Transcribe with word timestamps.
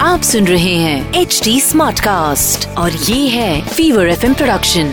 आप 0.00 0.20
सुन 0.22 0.46
रहे 0.46 0.74
हैं 0.74 1.14
एच 1.14 1.40
डी 1.44 1.60
स्मार्ट 1.60 2.00
कास्ट 2.00 2.68
और 2.68 2.92
ये 2.92 3.28
है 3.28 3.68
फीवर 3.68 4.08
एफ़ 4.08 4.20
प्रोडक्शन 4.20 4.84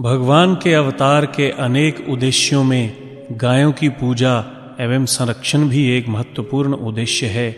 भगवान 0.00 0.54
के 0.54 0.74
अवतार 0.74 1.26
के 1.26 1.50
अनेक 1.50 2.06
उद्देश्यों 2.08 2.64
में 2.64 2.96
गायों 3.32 3.72
की 3.72 3.88
पूजा 3.88 4.44
एवं 4.80 5.06
संरक्षण 5.06 5.68
भी 5.68 5.98
एक 5.98 6.08
महत्वपूर्ण 6.08 6.72
उद्देश्य 6.72 7.26
है 7.26 7.52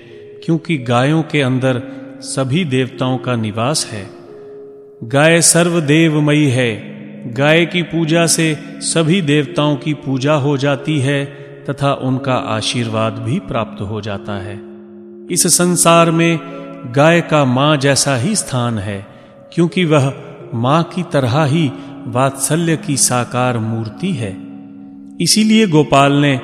क्योंकि 0.44 0.78
गायों 0.78 1.22
के 1.22 1.42
अंदर 1.42 1.82
सभी 2.20 2.64
देवताओं 2.64 3.18
का 3.18 3.36
निवास 3.36 3.86
है। 3.92 4.10
गाय 5.04 5.40
सर्वदेवमयी 5.40 6.50
है। 6.50 6.96
गाय 7.32 7.66
की 7.66 7.82
पूजा 7.82 8.26
से 8.26 8.58
सभी 8.64 9.22
देवताओं 9.22 9.76
की 9.76 9.94
पूजा 9.94 10.32
हो 10.32 10.56
जाती 10.56 11.00
है 11.00 11.45
तथा 11.70 11.94
उनका 11.94 12.34
आशीर्वाद 12.34 13.12
भी 13.12 13.38
प्राप्त 13.38 13.82
हो 13.82 14.00
जाता 14.00 14.32
है। 14.32 14.60
इस 15.30 15.46
संसार 15.46 16.10
में 16.10 16.40
गाय 16.96 17.20
का 17.20 17.44
माँ 17.44 17.76
जैसा 17.76 18.16
ही 18.16 18.36
स्थान 18.36 18.78
है, 18.78 19.06
क्योंकि 19.52 19.84
वह 19.84 20.14
माँ 20.54 20.82
की 20.82 21.02
तरह 21.02 21.44
ही 21.44 21.70
वात्सल्य 22.06 22.76
की 22.76 22.96
साकार 22.96 23.58
मूर्ति 23.58 24.10
है। 24.12 24.36
इसीलिए 25.20 25.66
गोपाल 25.66 26.12
ने 26.12 26.40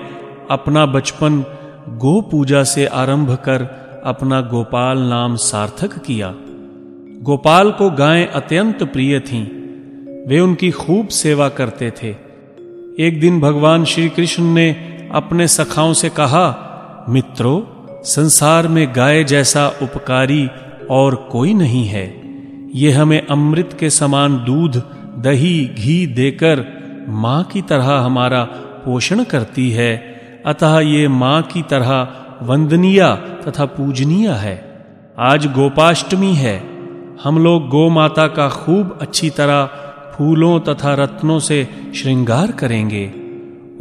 अपना 0.50 0.86
बचपन 0.86 1.44
गो 1.88 2.20
पूजा 2.20 2.64
से 2.64 2.86
आरंभ 2.86 3.34
कर 3.34 3.82
अपना 4.04 4.40
गोपाल 4.40 4.98
नाम 4.98 5.36
सार्थक 5.36 5.98
किया। 5.98 6.34
गोपाल 7.22 7.70
को 7.70 7.90
गायें 7.90 8.26
अत्यंत 8.26 8.82
प्रिय 8.82 9.20
थीं। 9.20 9.44
वे 10.28 10.40
उनकी 10.40 10.70
खूब 10.70 11.08
सेवा 11.08 11.48
करते 11.48 11.90
थे। 11.90 12.08
एक 12.98 13.20
दिन 13.20 13.40
भगवान 13.40 13.84
श्री 13.84 14.08
कृष्ण 14.08 14.42
ने 14.42 14.91
अपने 15.14 15.48
सखाओं 15.48 15.92
से 15.92 16.08
कहा, 16.08 16.68
मित्रों, 17.08 17.62
संसार 18.02 18.68
में 18.68 18.92
गाय 18.96 19.24
जैसा 19.24 19.68
उपकारी 19.82 20.50
और 20.90 21.14
कोई 21.14 21.54
नहीं 21.54 21.86
है। 21.86 22.22
ये 22.74 22.90
हमें 22.90 23.26
अमृत 23.26 23.76
के 23.80 23.90
समान 23.90 24.44
दूध, 24.44 24.76
दही, 25.18 25.70
घी 25.78 26.06
देकर 26.06 26.64
माँ 27.08 27.44
की 27.44 27.62
तरह 27.62 27.90
हमारा 27.90 28.44
पोषण 28.84 29.24
करती 29.24 29.70
है। 29.70 29.96
अतः 30.46 30.78
ये 30.78 31.08
माँ 31.08 31.42
की 31.42 31.62
तरह 31.62 32.08
वंदनीय 32.42 33.02
तथा 33.48 33.64
पूजनीय 33.64 34.28
है। 34.28 34.86
आज 35.18 35.46
गोपाष्टमी 35.46 36.34
है। 36.34 36.68
हम 37.24 37.44
लोग 37.44 37.68
गो 37.68 37.88
माता 37.88 38.26
का 38.26 38.48
खूब 38.48 38.98
अच्छी 39.02 39.30
तरह 39.30 39.64
फूलों 40.14 40.60
तथा 40.60 40.94
रत्नों 40.94 41.38
से 41.38 41.68
श्रृंगार 41.94 42.52
करेंगे। 42.52 43.21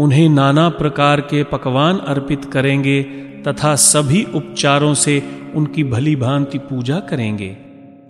उन्हें 0.01 0.29
नाना 0.29 0.69
प्रकार 0.69 1.21
के 1.21 1.43
पकवान 1.43 1.97
अर्पित 1.97 2.45
करेंगे 2.45 3.03
तथा 3.47 3.75
सभी 3.75 4.23
उपचारों 4.35 4.93
से 4.93 5.23
उनकी 5.55 5.83
भली 5.83 6.15
भांति 6.15 6.57
पूजा 6.57 6.99
करेंगे। 6.99 7.57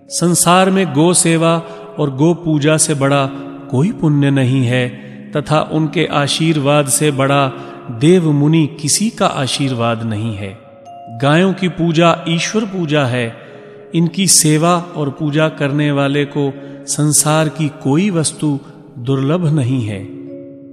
संसार 0.08 0.70
में 0.70 0.92
गो 0.92 1.14
सेवा 1.14 1.62
और 1.98 2.10
गो 2.10 2.34
पूजा 2.34 2.76
से 2.76 2.94
बड़ा 2.94 3.26
कोई 3.70 3.92
पुण्य 3.92 4.30
नहीं 4.30 4.66
है 4.66 4.88
तथा 5.32 5.60
उनके 5.72 6.06
आशीर्वाद 6.06 6.86
से 6.86 7.10
बड़ा 7.10 7.46
देव 7.90 8.30
मुनि 8.32 8.66
किसी 8.80 9.10
का 9.10 9.26
आशीर्वाद 9.26 10.02
नहीं 10.02 10.34
है। 10.36 10.58
गायों 11.22 11.52
की 11.52 11.68
पूजा 11.68 12.24
ईश्वर 12.28 12.64
पूजा 12.64 13.04
है। 13.04 13.36
इनकी 13.94 14.26
सेवा 14.26 14.76
और 14.96 15.10
पूजा 15.10 15.48
करने 15.48 15.92
वाले 15.92 16.24
को 16.24 16.52
संसार 16.86 17.48
की 17.48 17.68
कोई 17.68 18.10
वस्तु 18.10 18.60
दुर्लभ 18.98 19.46
नहीं 19.46 19.84
है। 19.86 20.21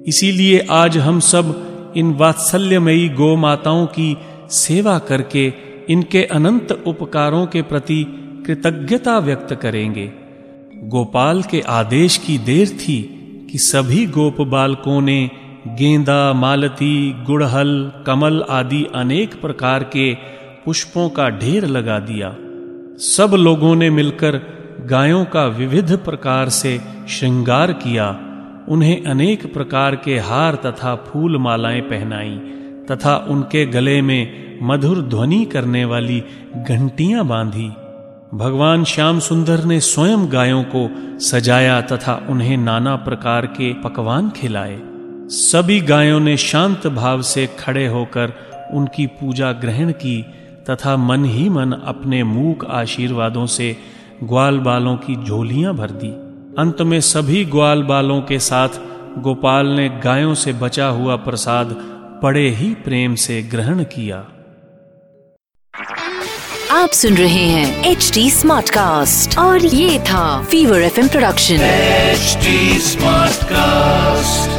इसीलिए 0.09 0.67
आज 0.69 0.97
हम 0.97 1.19
सब 1.19 1.49
इन 1.97 2.13
वात्सल्यमयी 2.13 3.09
गो 3.09 3.35
माताओं 3.35 3.85
की 3.85 4.17
सेवा 4.49 4.99
करके 4.99 5.53
इनके 5.89 6.23
अनंत 6.23 6.83
उपकारों 6.87 7.45
के 7.47 7.61
प्रति 7.61 8.05
कृतज्ञता 8.45 9.19
व्यक्त 9.19 9.55
करेंगे। 9.55 10.11
गोपाल 10.83 11.43
के 11.43 11.61
आदेश 11.61 12.17
की 12.17 12.37
देर 12.37 12.67
थी 12.67 13.01
कि 13.51 13.57
सभी 13.57 14.05
गोप 14.05 14.41
बालकों 14.41 15.01
ने 15.01 15.31
गेंदा, 15.67 16.33
मालती, 16.33 17.23
गुड़हल, 17.25 17.91
कमल 18.07 18.45
आदि 18.49 18.85
अनेक 18.95 19.41
प्रकार 19.41 19.83
के 19.83 20.13
पुष्पों 20.65 21.09
का 21.09 21.29
ढेर 21.29 21.65
लगा 21.65 21.99
दिया। 21.99 22.35
सब 22.97 23.35
लोगों 23.39 23.75
ने 23.75 23.89
मिलकर 23.89 24.41
गायों 24.85 25.25
का 25.25 25.45
विविध 25.45 25.97
प्रकार 25.97 26.49
से 26.49 26.81
श्रृंगार 27.09 27.71
किया। 27.71 28.28
उन्हें 28.69 29.03
अनेक 29.03 29.53
प्रकार 29.53 29.95
के 29.95 30.17
हार 30.17 30.55
तथा 30.55 30.95
फूल 30.95 31.37
मालाएँ 31.37 31.81
पहनाई, 31.81 32.35
तथा 32.91 33.25
उनके 33.29 33.65
गले 33.65 34.01
में 34.01 34.59
मधुर 34.63 35.01
ध्वनि 35.01 35.45
करने 35.45 35.85
वाली 35.85 36.23
घंटियाँ 36.55 37.25
बांधी। 37.25 37.71
भगवान 38.33 38.83
श्याम 38.83 39.19
सुंदर 39.19 39.63
ने 39.63 39.79
स्वयं 39.79 40.31
गायों 40.31 40.63
को 40.63 40.89
सजाया 41.19 41.81
तथा 41.81 42.27
उन्हें 42.29 42.57
नाना 42.57 42.95
प्रकार 42.95 43.45
के 43.45 43.73
पकवान 43.73 44.29
खिलाए। 44.29 44.79
सभी 45.29 45.81
गायों 45.81 46.19
ने 46.19 46.37
शांत 46.37 46.87
भाव 46.87 47.21
से 47.21 47.47
खड़े 47.59 47.87
होकर 47.87 48.33
उनकी 48.73 49.07
पूजा 49.07 49.51
ग्रहण 49.51 49.91
की 49.91 50.25
तथा 50.69 50.97
मन 50.97 51.25
ही 51.25 51.49
मन 51.49 51.71
अपने 51.71 52.23
मूक 52.23 52.65
आशीर्वादों 52.65 53.45
से 53.45 53.77
ग्वाल 54.23 54.59
बालों 54.59 54.97
की 54.97 55.23
झोलियाँ 55.23 55.73
भर 55.73 55.91
दी। 55.91 56.28
अंत 56.59 56.81
में 56.81 56.99
सभी 57.01 57.43
ग्वाल 57.45 57.83
बालों 57.83 58.21
के 58.21 58.39
साथ 58.39 58.79
गोपाल 59.21 59.67
ने 59.67 59.87
गायों 60.03 60.33
से 60.35 60.53
बचा 60.53 60.87
हुआ 60.87 61.15
प्रसाद 61.15 61.67
बड़े 62.23 62.47
ही 62.49 62.73
प्रेम 62.85 63.15
से 63.15 63.41
ग्रहण 63.43 63.83
किया 63.93 64.17
आप 66.71 66.89
सुन 66.91 67.15
रहे 67.17 67.45
हैं 67.47 67.85
एच 67.85 68.11
डी 68.13 68.29
स्मार्ट 68.31 68.69
कास्ट 68.69 69.37
और 69.39 69.65
ये 69.65 69.99
था 69.99 70.25
fever 70.43 70.81
F 70.81 70.99
production 71.07 71.61
H 71.61 72.37
smart 72.83 73.43
Smartcast. 73.43 74.58